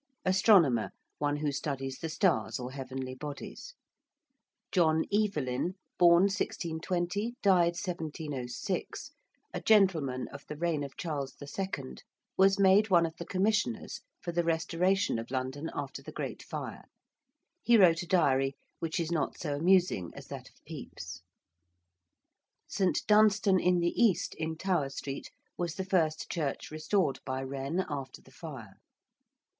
[0.25, 3.75] ~Astronomer~: one who studies the stars or heavenly bodies.
[4.71, 9.11] ~John Evelyn~ (born 1620, died 1706),
[9.53, 11.97] a gentleman of the reign of Charles II.,
[12.35, 16.85] was made one of the commissioners for the restoration of London after the Great Fire.
[17.61, 21.21] He wrote a diary, which is not so amusing as that of Pepys
[22.67, 23.01] (see Chapter LI.) ~St.
[23.05, 25.29] Dunstan in the East~, in Tower Street,
[25.59, 28.77] was the first church restored by Wren after the fire.